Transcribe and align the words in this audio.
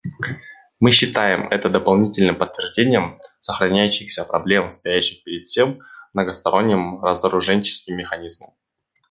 Мы 0.79 0.89
считаем 0.89 1.47
это 1.49 1.69
дополнительным 1.69 2.35
подтверждением 2.35 3.19
сохраняющихся 3.39 4.25
проблем, 4.25 4.71
стоящих 4.71 5.23
перед 5.23 5.45
всем 5.45 5.81
многосторонним 6.13 7.03
разоруженческим 7.03 7.97
механизмом. 7.97 8.55